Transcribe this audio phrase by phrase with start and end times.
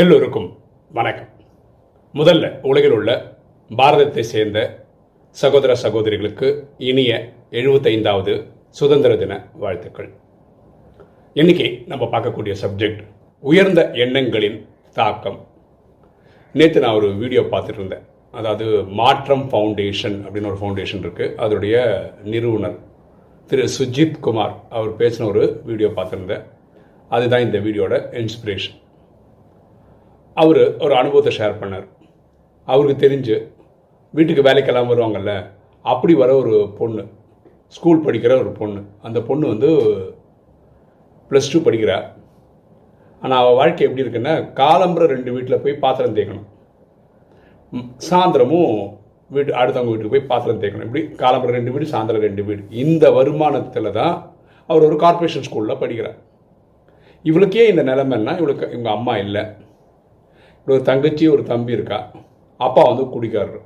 [0.00, 0.48] எல்லோருக்கும்
[0.90, 1.28] வணக்கம்.
[2.14, 3.10] முதல்ல உலகில் உள்ள
[3.70, 4.58] பாரதத்தை சேர்ந்த
[5.36, 6.48] சகோதர சகோதரிகளுக்கு
[6.88, 7.12] இனிய
[7.50, 8.32] எழுபத்தைந்தாவது
[8.68, 10.10] சுதந்திர தின வாழ்த்துக்கள்.
[11.36, 13.02] இன்னைக்கு நம்ம பார்க்கக்கூடிய சப்ஜெக்ட்
[13.42, 14.58] உயர்ந்த எண்ணங்களின்
[14.92, 15.38] தாக்கம்.
[16.54, 18.66] நேற்று நான் ஒரு வீடியோ பார்த்துட்டு இருந்தேன் அதாவது
[19.00, 21.76] மாற்றம் ஃபவுண்டேஷன் அப்படின்னு ஒரு ஃபவுண்டேஷன் இருக்குது அதனுடைய
[22.24, 22.78] நிறுவனர்
[23.50, 26.44] திரு சுஜித் குமார் அவர் பேசின ஒரு வீடியோ பார்த்துருந்தேன்
[27.10, 28.78] அதுதான் இந்த வீடியோட இன்ஸ்பிரேஷன்
[30.42, 31.86] அவர் ஒரு அனுபவத்தை ஷேர் பண்ணார்.
[32.72, 33.36] அவருக்கு தெரிஞ்சு
[34.16, 35.32] வீட்டுக்கு வேலைக்கெல்லாம் வருவாங்கல்ல
[35.84, 37.02] அப்படி வர ஒரு பொண்ணு
[37.76, 38.80] ஸ்கூல் படிக்கிற ஒரு பொண்ணு.
[39.06, 39.70] அந்த பொண்ணு வந்து
[41.30, 41.96] ப்ளஸ் டூ படிக்கிறா.
[43.22, 46.46] ஆனால் அவள் வாழ்க்கை எப்படி இருக்குன்னா காலம்புற ரெண்டு வீட்டில் போய் பாத்திரம் தேய்க்கணும்.
[48.08, 48.72] சாயந்தரமும்
[49.34, 50.88] வீட்டு அடுத்தவங்க வீட்டுக்கு போய் பாத்திரம் தேய்க்கணும்.
[50.88, 52.62] இப்படி காலம்புற ரெண்டு வீடு சாயந்தரம் ரெண்டு வீடு.
[52.84, 54.14] இந்த வருமானத்தில் தான்
[54.70, 56.18] அவர் ஒரு கார்ப்பரேஷன் ஸ்கூலில் படிக்கிறார்.
[57.30, 59.44] இவளுக்கே இந்த நிலைமைன்னா இவளுக்கு இவங்க அம்மா இல்லை.
[60.72, 61.98] ஒரு தங்கச்சி ஒரு தம்பி இருக்கா?
[62.60, 63.64] அப்பா வந்து குடிக்காரர்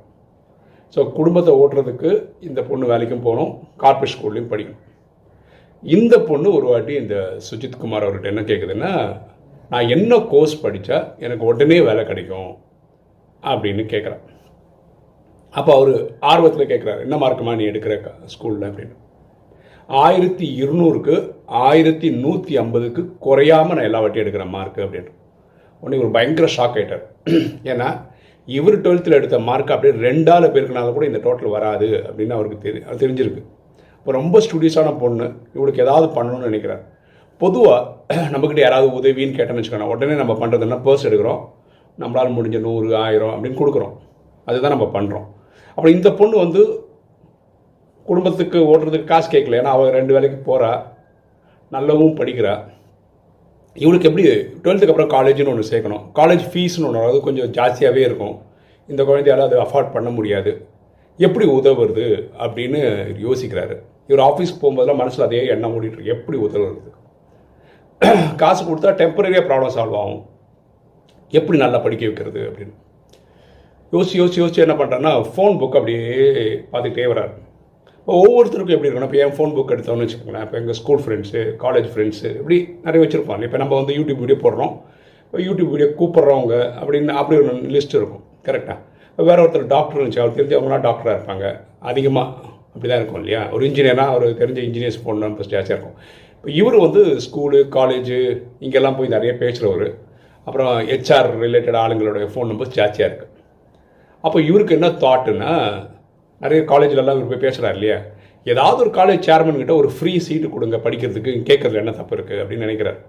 [0.95, 2.09] ஸோ குடும்பத்தை ஓட்டுறதுக்கு
[2.47, 3.51] இந்த பொண்ணு வேலைக்கும் போகணும்
[3.83, 4.81] கார்ப்பரேட் ஸ்கூல்லையும் படிக்கணும்.
[5.83, 7.15] இந்த பொண்ணு ஒரு வாட்டி இந்த
[7.47, 8.91] சுஜித் குமார் அவர்கிட்ட என்ன கேட்குதுன்னா
[9.71, 12.51] நான் என்ன கோர்ஸ் படித்தா எனக்கு உடனே வேலை கிடைக்கும்
[13.43, 14.25] அப்படின்னு கேட்குறேன்
[15.53, 15.93] அப்போ அவர்
[16.31, 17.95] ஆர்வத்தில் கேட்குறாரு என்ன மார்க்குமா நீ எடுக்கிற
[18.33, 18.95] ஸ்கூலில் அப்படின்னு.
[19.89, 21.15] ஆயிரத்தி இருநூறுக்கு
[21.69, 25.11] ஆயிரத்தி நூற்றி ஐம்பதுக்கு குறையாம நான் எல்லா வாட்டியும் எடுக்கிறேன் மார்க் அப்படின்னு.
[25.81, 27.03] உடனே ஒரு பயங்கர ஷாக் ஆயிட்டார்.
[27.71, 27.89] ஏன்னா
[28.57, 33.01] இவர் டுவெல்த்தில் எடுத்த மார்க் அப்படியே ரெண்டால பேருக்குனால கூட இந்த டோட்டல் வராது அப்படின்னு அவருக்கு தெரி அது
[33.03, 33.41] தெரிஞ்சிருக்கு.
[33.99, 35.25] இப்போ ரொம்ப ஸ்டூடியஸான பொண்ணு
[35.57, 36.83] இவளுக்கு ஏதாவது பண்ணணும்னு நினைக்கிறார்.
[37.41, 39.91] பொதுவாக நம்மக்கிட்ட யாராவது உதவின்னு கேட்டோம்னு வச்சுக்கோங்க.
[39.93, 41.41] உடனே நம்ம பண்ணுறதுன்னா பர்ஸ் எடுக்கிறோம்.
[42.01, 43.95] நம்மளால் முடிஞ்ச நூறு ஆயிரம் அப்படின்னு கொடுக்குறோம்.
[44.49, 45.27] அதுதான் நம்ம பண்ணுறோம்
[45.73, 46.61] அப்புறம் இந்த பொண்ணு வந்து
[48.09, 49.57] குடும்பத்துக்கு ஓட்டுறதுக்கு காசு கேட்கல.
[49.61, 50.71] ஏன்னா அவள் ரெண்டு வேலைக்கு போகிறா
[51.75, 52.53] நல்லவும் படிக்கிறா.
[53.75, 54.23] இவளுக்கு எப்படி
[54.63, 56.03] டுவெல்த்துக்கு அப்புறம் காலேஜ்னு ஒன்று சேர்க்கணும்.
[56.19, 58.35] காலேஜ் ஃபீஸ்னு ஒன்று அது கொஞ்சம் ஜாஸ்தியாகவே இருக்கும்.
[58.89, 60.51] இந்த குழந்தையால அது அஃபோர்ட் பண்ண முடியாது.
[61.19, 62.05] எப்படி உதவுறது
[62.43, 62.79] அப்படின்னு
[63.27, 63.75] யோசிக்கிறாரு.
[64.09, 66.91] இவர் ஆஃபீஸ்க்கு போகும்போதெல்லாம் மனசில் அதே எண்ணம் ஓடிட்டுருக்கு எப்படி உதவுறது?
[68.41, 70.23] காசு கொடுத்தா டெம்பரரியாக ப்ராப்ளம் சால்வ் ஆகும்.
[71.39, 72.75] எப்படி நல்லா படிக்க வைக்கிறது அப்படின்னு.
[73.93, 76.03] யோசிச்சு யோசிச்சு யோசிச்சு என்ன பண்ணுறேன்னா ஃபோன் புக் அப்படியே
[76.71, 77.33] பார்த்துக்கிட்டே வராரு
[78.19, 79.09] ஒவ்வொருத்தருக்கும் எப்படி இருக்கணும்?
[79.09, 80.45] இப்போ என் ஃபோன் புக் எடுத்தோம்னு வச்சுக்கோங்களேன்.
[80.47, 83.43] இப்போ எங்கள் ஸ்கூல் ஃப்ரெண்ட்ஸு காலேஜ் ஃப்ரெண்ட்ஸு இப்படி நிறைய வச்சுருப்பாங்க.
[83.49, 84.73] இப்போ நம்ம வந்து யூடியூப் வீடியோ போடுறோம்.
[85.25, 88.23] இப்போ யூடியூப் வீடியோ கூப்பிட்றவங்க அப்படின்னு அப்படி ஒரு லிஸ்ட் இருக்கும்.
[88.47, 88.77] கரெக்டாக
[89.11, 91.45] இப்போ ஒருத்தர் டாக்டர் இருந்துச்சு அவர் தெரிஞ்சவங்களாம் டாக்டராக இருப்பாங்க.
[91.89, 92.27] அதிகமாக
[92.73, 93.41] அப்படி தான் இருக்கும் இல்லையா?
[93.55, 95.97] ஒரு இன்ஜினியராக அவர் தெரிஞ்ச இன்ஜினியர்ஸ் போடணும்னு ஃபஸ்ட் ஜாஸ்தியாக இருக்கும்.
[96.37, 98.19] இப்போ இவர் வந்து ஸ்கூலு காலேஜு
[98.65, 99.89] இங்கெல்லாம் போய் நிறைய பேசுகிறவர்
[100.47, 103.29] அப்புறம் ஹெச்ஆர் ரிலேட்டட் ஆளுங்களுடைய ஃபோன் நம்பர் ஜாஸ்தியாக இருக்குது
[104.23, 105.51] அப்போ இவருக்கு என்ன தாட்டுன்னா
[106.43, 107.97] நிறைய காலேஜ்லலாம் இவர் போய் பேசுகிறார் இல்லையா?
[108.51, 112.67] ஏதாவது ஒரு காலேஜ் சேர்மன் கிட்ட ஒரு ஃப்ரீ சீட்டு கொடுங்க படிக்கிறதுக்கு கேட்கறதுல என்ன தப்பு இருக்குது அப்படின்னு
[112.67, 112.99] நினைக்கிறார்.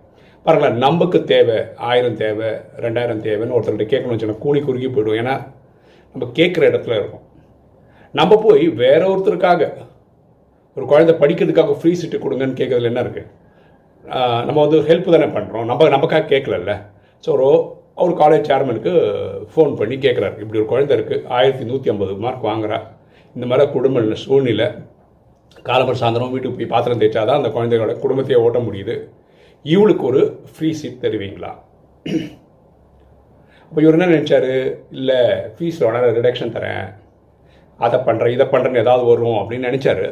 [0.47, 1.59] பாருங்களேன் நமக்கு தேவை
[1.91, 2.48] ஆயிரம் தேவை
[2.84, 5.19] ரெண்டாயிரம் தேவைன்னு ஒருத்தர்கிட்ட கேட்கணும்னு வச்சுன்னா கூலி குறுகி போயிடும்.
[5.22, 5.34] ஏன்னா
[6.15, 7.25] நம்ம கேட்குற இடத்துல இருக்கோம்.
[8.20, 9.70] நம்ம போய் வேற ஒருத்தருக்காக
[10.76, 13.31] ஒரு குழந்தை படிக்கிறதுக்காக ஃப்ரீ சீட்டு கொடுங்கன்னு கேட்கறதுல என்ன இருக்குது
[14.47, 16.72] நம்ம வந்து ஹெல்ப் தானே பண்ணுறோம் நம்ம நமக்காக கேட்கலல்ல.
[17.25, 17.49] ஸோ ஒரு
[18.00, 18.93] அவர் காலேஜ் சேர்மனுக்கு
[19.53, 20.37] ஃபோன் பண்ணி கேட்குறாரு.
[20.43, 22.78] இப்படி ஒரு குழந்தை இருக்குது ஆயிரத்தி நூற்றி ஐம்பது மார்க் வாங்குறா.
[23.37, 24.66] இந்த மாதிரி குடும்ப சூழ்நிலை
[25.69, 28.94] காலம்பர் சாயந்தரம் வீட்டுக்கு போய் பாத்திரம் தேய்ச்சாதான் அந்த குழந்தைகளோட குடும்பத்தையே ஓட்ட முடியுது.
[29.65, 30.22] இவளுக்கு ஒரு
[30.53, 31.50] ஃப்ரீ சீட் தருவீங்களா?
[33.69, 34.54] அப்போ இவர் என்ன நினச்சாரு?
[34.97, 35.20] இல்லை
[35.56, 36.87] ஃபீஸ் உடனே ரிடக்ஷன் தரேன்.
[37.84, 40.09] அதை பண்ணுறேன் இதை பண்ணுறேன்னு ஏதாவது வரும் அப்படின்னு நினச்சாரு.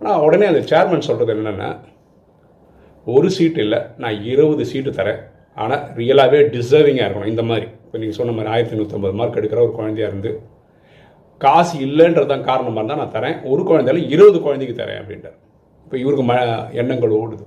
[0.00, 1.70] ஆனால் உடனே அந்த சேர்மன் சொல்கிறது என்னென்னா
[3.06, 5.20] ஒரு சீட் இல்லை நான் இருபது சீட்டு தரேன்.
[5.62, 7.32] ஆனால் ரியலாகவே டிசர்விங்காக இருக்கணும்.
[7.34, 7.66] இந்த மாதிரி.
[7.84, 10.30] இப்போ நீங்கள் சொன்ன மாதிரி ஆயிரத்தி நூற்றம்பது மார்க் எடுக்கிற ஒரு குழந்தையாக இருந்து
[11.38, 13.36] காசு இல்லைன்றதான் காரணமாக இருந்தால் நான் தரேன்.
[13.44, 15.38] ஒரு குழந்தையில இருபது குழந்தைக்கு தரேன் அப்படின்றார்
[15.84, 16.34] இப்போ இவருக்கு ம
[16.70, 17.44] எண்ணங்கள் ஓடுது.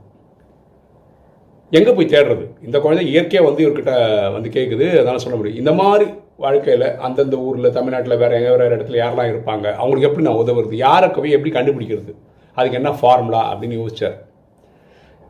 [1.72, 2.46] எங்கே போய் தேடுறது?
[2.62, 3.94] இந்த குழந்தை இயற்கையாக வந்து இவர்கிட்ட
[4.36, 5.60] வந்து கேட்குது அதனால் சொல்ல முடியும்.
[5.60, 6.06] இந்த மாதிரி
[6.38, 9.76] வாழ்க்கையில் அந்தந்த ஊரில் தமிழ்நாட்டில் வேறு எங்கே வேறு இடத்துல யாரெல்லாம் இருப்பாங்க?
[9.76, 10.72] அவங்களுக்கு எப்படி நான் உதவுறது?
[10.72, 12.14] யாரை போய் எப்படி கண்டுபிடிக்கிறது?
[12.54, 14.18] அதுக்கு என்ன ஃபார்முலா அப்படின்னு யோசிச்சார்.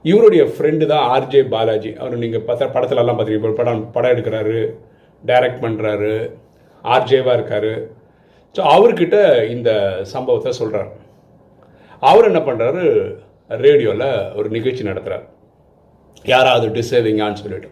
[0.01, 1.95] இவருடைய ஃப்ரெண்டு தான் ஆர்ஜே பாலாஜி.
[1.95, 4.59] அவர் நீங்கள் பார்த்தா படத்துலலாம் பார்த்துருக்கீங்க படம் படம் எடுக்கிறாரு
[5.25, 6.31] டைரக்ட் பண்ணுறாரு
[6.85, 7.73] ஆர்ஜேவாக இருக்காரு.
[8.57, 9.17] ஸோ அவர்கிட்ட
[9.55, 9.69] இந்த
[10.13, 10.91] சம்பவத்தை சொல்கிறார்
[12.03, 12.83] அவர் என்ன பண்ணுறாரு
[13.65, 14.07] ரேடியோவில்
[14.37, 15.25] ஒரு நிகழ்ச்சி நடத்துகிறார்
[16.31, 17.69] யாராவது டிசேவிங்கான்னு சொல்லிட்டு.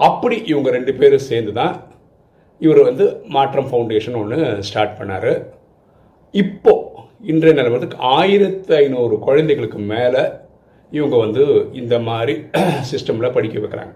[0.00, 1.74] அப்படி இவங்க ரெண்டு பேரும் சேர்ந்து தான்
[2.60, 3.04] இவர் வந்து
[3.36, 4.38] மாற்றம் ஃபவுண்டேஷன் ஒன்று
[4.68, 5.32] ஸ்டார்ட் பண்ணார்.
[6.34, 6.82] இப்போது
[7.32, 10.22] இன்றைய நிலவரத்துக்கு ஆயிரத்து ஐநூறு குழந்தைகளுக்கு மேலே
[10.92, 11.44] இவங்க வந்து
[11.80, 12.34] இந்த மாதிரி
[12.90, 13.94] சிஸ்டமில் படிக்க வைக்கிறாங்க.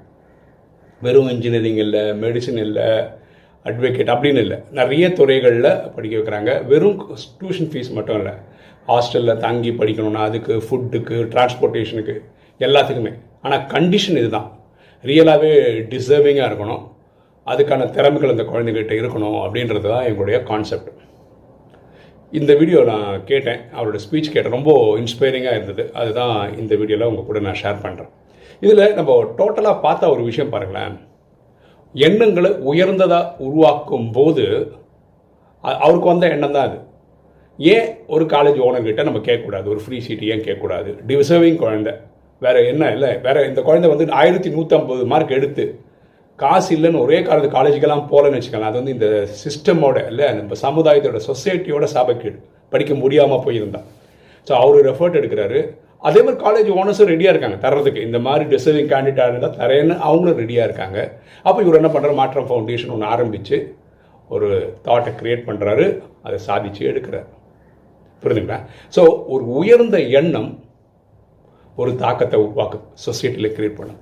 [1.03, 2.88] வெறும் இன்ஜினியரிங் இல்லை மெடிசின் இல்லை
[3.69, 4.59] அட்வொகேட் அப்படின்னு இல்லை.
[4.79, 6.51] நிறைய துறைகளில் படிக்க வைக்கிறாங்க.
[6.71, 7.01] வெறும்
[7.41, 8.33] டியூஷன் ஃபீஸ் மட்டும் இல்லை.
[8.91, 12.15] ஹாஸ்டலில் தங்கி படிக்கணும்னா அதுக்கு ஃபுட்டுக்கு டிரான்ஸ்போர்ட்டேஷனுக்கு
[12.67, 13.12] எல்லாத்துக்குமே.
[13.43, 14.49] ஆனால் கண்டிஷன் இதுதான்.
[15.05, 15.53] ரியலாகவே
[15.93, 16.83] டிசர்விங்காக இருக்கணும்.
[17.51, 20.91] அதுக்கான திறமைகள் அந்த குழந்தைகிட்ட இருக்கணும் அப்படின்றது தான் எங்களுடைய கான்செப்ட்
[22.33, 23.61] இந்த வீடியோ நான் கேட்டேன்.
[23.77, 24.73] அவரோட ஸ்பீச் கேட்டேன் ரொம்ப
[25.03, 25.85] இன்ஸ்பைரிங்காக இருந்தது.
[26.01, 28.11] அதுதான் இந்த வீடியோவில் உங்கள் கூட நான் ஷேர் பண்ணுறேன்
[28.65, 30.97] இதில் நம்ம டோட்டலாக பார்த்த ஒரு விஷயம் பாருங்களேன்.
[31.95, 34.73] எண்ணங்களை உயர்ந்ததாக உருவாக்கும் போது
[35.65, 36.79] அவருக்கு வந்த எண்ணம் தான் அது.
[37.59, 39.67] ஏன் ஒரு காலேஜ் ஓனர்கிட்ட நம்ம கேட்கக்கூடாது?
[39.69, 40.91] ஒரு ஃப்ரீ சீட் ஏன் கேட்கக்கூடாது?
[41.07, 41.93] டிசர்விங் குழந்தை.
[42.39, 43.17] வேற என்ன இல்லை?
[43.17, 45.81] வேற இந்த குழந்தை வந்து ஆயிரத்தி நூற்றம்பது மார்க் எடுத்து
[46.37, 51.87] காசு இல்லைன்னு ஒரே காலத்து காலேஜுக்கெல்லாம் போகலன்னு வச்சுக்கலாம் அது வந்து இந்த சிஸ்டமோட இல்லை நம்ம சமுதாயத்தோட சொசைட்டியோட
[51.95, 52.39] சாபக்கீடு.
[52.69, 53.87] படிக்க முடியாமல் போயிருந்தான்.
[54.49, 55.75] ஸோ அவர் எஃபர்ட் எடுக்கிறாரு.
[56.08, 58.06] அதே மாதிரி காலேஜ் ஓனர்ஸும் ரெடியாக இருக்காங்க தர்றதுக்கு.
[58.08, 60.99] இந்த மாதிரி டிசர்விங் கேண்டிடேட் இருந்தால் தரேன்னு அவங்களும் ரெடியாக இருக்காங்க.
[61.49, 63.58] அப்போ இவர் என்ன பண்ணுறாரு மாற்றம் ஃபவுண்டேஷன் ஒன்று ஆரம்பித்து
[64.35, 64.49] ஒரு
[64.87, 65.87] தாட்டை கிரியேட் பண்ணுறாரு
[66.26, 67.29] அதை சாதிச்சு எடுக்கிறார்.
[68.23, 68.58] புரியுதுங்களா
[68.97, 69.02] ஸோ
[69.35, 70.50] ஒரு உயர்ந்த எண்ணம்
[71.81, 74.00] ஒரு தாக்கத்தை உருவாக்கும் சொசைட்டியில் கிரியேட் பண்ணும்.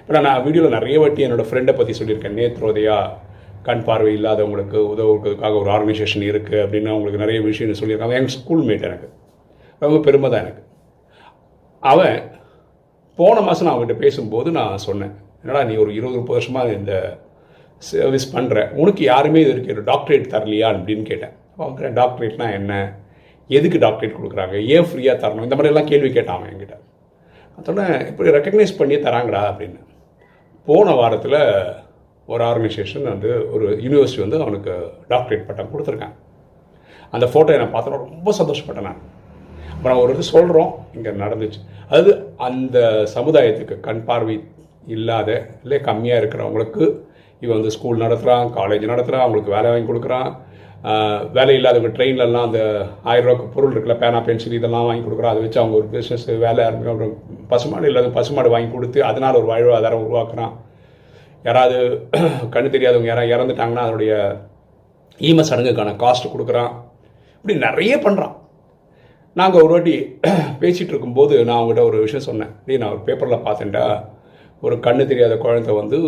[0.00, 2.36] இப்போ நான் வீடியோவில் நிறைய வாட்டி என்னோடய ஃப்ரெண்டை பற்றி சொல்லியிருக்கேன்.
[2.40, 2.96] நேத்ரோதயா
[3.66, 8.16] கண் பார்வை இல்லாதவங்களுக்கு உதவுறதுக்காக ஒரு ஆர்கனைசேஷன் இருக்குது அப்படின்னு அவங்களுக்கு நிறைய விஷயம் சொல்லியிருக்காங்க.
[8.20, 9.08] எங்கள் ஸ்கூல் மேட் எனக்கு.
[9.82, 10.62] ரொம்ப பெருமை தான் எனக்கு.
[11.80, 12.32] அவன்
[13.16, 17.18] போன மாதம் நான் அவன்கிட்ட பேசும்போது நான் சொன்னேன் என்னடா நீ ஒரு இருபது முப்பது வருஷமாக இந்த
[17.78, 20.68] சர்வீஸ் பண்ணுற உனக்கு யாருமே இது வரைக்கும் டாக்டரேட் தரலையா?
[20.74, 21.32] அப்படின்னு கேட்டேன்.
[21.56, 22.96] அவங்க டாக்டரேட்னா என்ன?
[23.48, 24.66] எதுக்கு டாக்டரேட் கொடுக்குறாங்க?
[24.66, 25.42] ஏன் ஃப்ரீயாக தரணும்?
[25.42, 26.76] இந்த மாதிரிலாம் கேள்வி கேட்டான் அவன் என்கிட்ட.
[27.58, 29.80] அதோட இப்படி ரெக்கக்னைஸ் பண்ணி தராங்கடா அப்படின்னு.
[30.66, 31.76] போன வாரத்தில்
[32.26, 36.14] ஒரு ஆர்கனைசேஷன் வந்து ஒரு யூனிவர்சிட்டி வந்து அவனுக்கு டாக்டரேட் பட்டம் கொடுத்துருக்காங்க.
[37.10, 39.16] அந்த ஃபோட்டோ நான் பார்த்தோன்னா ரொம்ப சந்தோஷப்பட்டேன் நான்.
[39.78, 41.58] அப்புறம் ஒரு இது சொல்கிறோம் இங்கே நடந்துச்சு.
[41.88, 42.12] அதாவது
[42.46, 42.78] அந்த
[43.16, 44.36] சமுதாயத்துக்கு கண் பார்வை
[44.94, 45.30] இல்லாத
[45.64, 46.84] இல்லை கம்மியாக இருக்கிறவங்களுக்கு
[47.42, 50.30] இவன் வந்து ஸ்கூல் நடத்துகிறான் காலேஜ் நடத்துகிறான் அவங்களுக்கு வேலை வாங்கி கொடுக்குறான்.
[51.36, 52.62] வேலை இல்லாதவங்க ட்ரெயின்லலாம் அந்த
[53.10, 55.34] ஆயிரம் பொருள் இருக்குல்ல பேனா பென்சில் இதெல்லாம் வாங்கி கொடுக்குறான்.
[55.34, 57.14] அதை வச்சு அவங்க ஒரு பிஸ்னஸ் வேலை ஆரம்பிக்கும் அப்புறம்
[57.52, 60.52] பசுமாடு இல்லாத பசுமாடு வாங்கி கொடுத்து அதனால் ஒரு வாழ்வாதாரம் உருவாக்குறான்.
[61.44, 61.78] யாராவது
[62.56, 64.12] கண்ணு தெரியாதவங்க யாராவது இறந்துட்டாங்கன்னா அதனுடைய
[65.20, 66.72] ஈம சடங்குக்கான காஸ்ட் கொடுக்குறான்.
[67.38, 68.36] இப்படி நிறைய பண்ணுறான்
[69.38, 69.94] நாங்கள் ஒரு வாட்டி
[70.60, 72.52] பேசிகிட்டு இருக்கும்போது நான் அவங்ககிட்ட ஒரு விஷயம் சொன்னேன்.
[72.66, 73.84] டேய் நான் ஒரு பேப்பரில் பார்த்தேன்டா.
[74.60, 75.98] ஒரு கண்ணு தெரியாத குழந்தை வந்து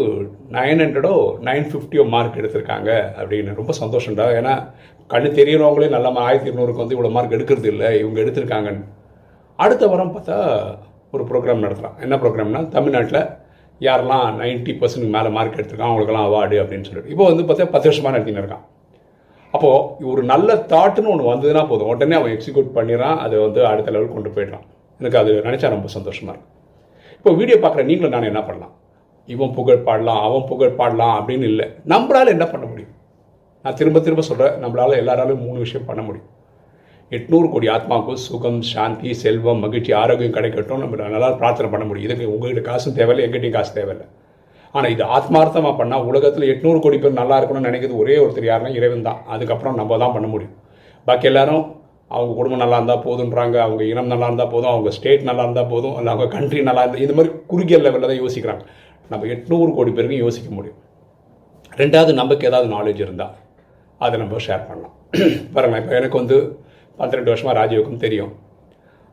[0.56, 1.12] நைன் ஹண்ட்ரடோ
[1.49, 2.91] நைன் ஃபிஃப்டியோ மார்க் எடுத்திருக்காங்க.
[3.21, 3.50] அப்படின்னு.
[3.61, 4.27] ரொம்ப சந்தோஷம்டா.
[4.38, 4.55] ஏன்னா
[5.12, 7.91] கண்ணு தெரியறவங்களே நல்ல ஆயிரத்தி இருநூறுக்கு வந்து இவ்வளோ மார்க் எடுக்கிறது இல்லை.
[7.99, 8.85] இவங்க எடுத்திருக்காங்கன்னு.
[9.56, 10.38] அடுத்த வாரம் பார்த்தா
[11.12, 13.23] ஒரு ப்ரோக்ராம் நடத்துகிறான் என்ன ப்ரோக்ராம்னா தமிழ்நாட்டில்
[13.88, 17.15] யாரெல்லாம் நைன்ட்டி பர்சன்ட் மேலே மார்க் எடுத்திருக்கான் அவங்களுக்கெல்லாம் அவார்டு அப்படின்னு சொல்லிட்டு.
[17.15, 18.67] இப்போ வந்து பார்த்தா பத்து வருஷமாக நடத்தின்னு இருக்கான்.
[19.55, 21.88] அப்போது ஒரு நல்ல தாட்டுன்னு ஒன்று வந்ததுன்னா போதும்.
[21.93, 24.67] உடனே அவன் எக்ஸிக்யூட் பண்ணிடுறான் அதை வந்து அடுத்த லெவல் கொண்டு போயிடுறான்.
[25.00, 26.56] எனக்கு அது நினச்சா ரொம்ப சந்தோஷமாக இருக்கும்
[27.17, 28.75] இப்போ வீடியோ பார்க்குற நீங்களும் நான் என்ன பண்ணலாம்?
[29.26, 31.67] இவன் புகழ் பாடலாம் அவன் புகழ் பாடலாம் அப்படின்னு இல்லை.
[31.93, 32.94] நம்மளால என்ன பண்ண முடியும்?
[33.64, 36.29] நான் திரும்ப திரும்ப சொல்கிறேன் நம்மளால் எல்லாராலும் மூணு விஷயம் பண்ண முடியும்.
[37.17, 40.82] எட்நூறு கோடி ஆத்மாவுக்கும் சுகம் சாந்தி செல்வம் மகிழ்ச்சி ஆரோக்கியம் கிடைக்கட்டும்.
[40.82, 42.11] நம்ம நல்லா பிரார்த்தனை பண்ண முடியும்.
[42.11, 44.06] இதுக்கு உங்கள்கிட்ட காசும் தேவையில்லை எங்கிட்டையும் காசு தேவையில்லை.
[44.75, 49.07] ஆனால் இது ஆத்மார்த்தமாக பண்ணால் உலகத்தில் எட்நூறு கோடி பேர் நல்லா இருக்கணும்னு நினைக்கிறது ஒரே ஒருத்தர் யாருன்னா இறைவன்
[49.09, 50.57] தான் அதுக்கப்புறம் நம்ம தான் பண்ண முடியும்.
[51.07, 51.65] பாக்கி எல்லாரும்
[52.11, 55.97] அவங்க குடும்பம் நல்லா இருந்தால் போதுன்றாங்க அவங்க இனம் நல்லா இருந்தால் போதும் அவங்க ஸ்டேட் நல்லா இருந்தால் போதும்
[55.99, 58.65] இல்லை அவங்க கண்ட்ரி நல்லா இருந்தால் இந்த மாதிரி குறுகிய லெவலில் தான் யோசிக்கிறாங்க.
[59.11, 60.79] நம்ம எட்நூறு கோடி பேருக்கும் யோசிக்க முடியும்.
[61.79, 63.35] ரெண்டாவது நமக்கு ஏதாவது நாலேஜ் இருந்தால்
[64.01, 64.95] அதை நம்ம ஷேர் பண்ணலாம்.
[65.55, 66.37] பாருங்கள் இப்போ எனக்கு வந்து
[66.99, 68.33] பன்னிரெண்டு வருஷமாக ராஜயோகம் தெரியும்.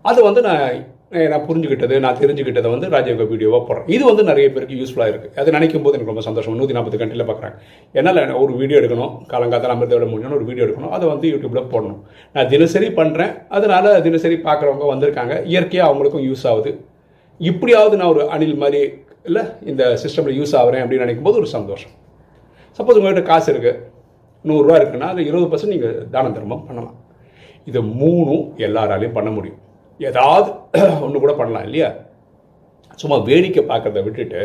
[0.05, 0.65] அது வந்து நான்
[1.11, 3.85] நான் புரிஞ்சுக்கிட்டது நான் தெரிஞ்சுக்கிட்டதை வந்து ராஜயோக வீடியோவாக போடுறேன்.
[3.95, 6.55] இது வந்து நிறைய பேருக்கு யூஸ்ஃபுல்லாக இருக்குது அது நினைக்கும் போது எனக்கு ரொம்ப சந்தோஷம்.
[6.59, 7.57] நூற்றி நாற்பது கண்டியில் பார்க்குறாங்க
[7.97, 12.01] என்னால் ஒரு வீடியோ எடுக்கணும் காலங்காத்தால் அமிர்தோட முடிஞ்சோன்னு ஒரு வீடியோ எடுக்கணும் அதை வந்து யூடியூப்பில் போடணும்.
[12.35, 15.35] நான் தினசரி பண்ணுறேன் அதனால் தினசரி பார்க்குறவங்க வந்திருக்காங்க.
[15.51, 16.73] இயற்கையாக அவங்களுக்கும் யூஸ் ஆகுது.
[17.39, 18.81] இப்படியாவது நான் ஒரு அணில் மாதிரி
[19.29, 21.93] இல்லை இந்த சிஸ்டமில் யூஸ் ஆகிறேன் அப்படின்னு நினைக்கும் போது ஒரு சந்தோஷம்.
[22.79, 23.79] சப்போஸ் உங்கள்கிட்ட காசு இருக்குது
[24.45, 26.97] நூறுரூவா இருக்குன்னா அது இருபது பர்சன்ட் நீங்கள் தான தர்மம் பண்ணலாம்.
[27.69, 29.61] இது மூணும் எல்லாராலையும் பண்ண முடியும்.
[29.99, 30.49] ஏதாவது
[31.05, 31.89] ஒன்று கூட பண்ணலாம் இல்லையா?
[33.01, 34.41] சும்மா வேடிக்கை பார்க்குறத விட்டுட்டு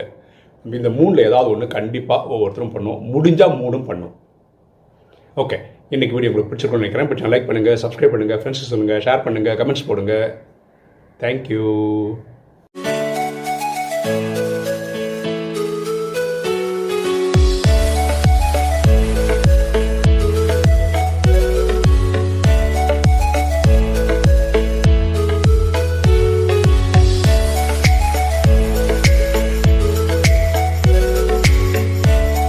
[0.65, 3.05] இந்த மூணில் ஏதாவது ஒன்று கண்டிப்பாக ஒவ்வொருத்தரும் பண்ணுவோம்.
[3.15, 4.15] முடிஞ்சால் மூணும் பண்ணும்
[5.37, 5.59] ஓகே
[5.95, 7.09] இன்றைக்கி வீடியோ உங்களுக்கு பிடிச்சிருக்கோம்னு நினைக்கிறேன்.
[7.11, 10.15] பிடிச்சா லைக் பண்ணுங்கள் சப்ஸ்கிரைப் பண்ணுங்கள் ஃப்ரெண்ட்ஸ் சொல்லுங்கள் ஷேர் பண்ணுங்கள் கமெண்ட்ஸ் போடுங்க.
[11.23, 11.65] தேங்க்யூ